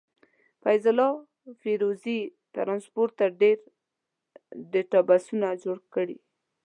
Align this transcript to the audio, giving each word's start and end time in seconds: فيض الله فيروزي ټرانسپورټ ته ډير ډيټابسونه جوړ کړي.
فيض 0.63 0.85
الله 0.91 1.11
فيروزي 1.61 2.17
ټرانسپورټ 2.55 3.11
ته 3.19 3.25
ډير 3.39 3.57
ډيټابسونه 4.71 5.47
جوړ 5.63 5.77
کړي. 5.93 6.17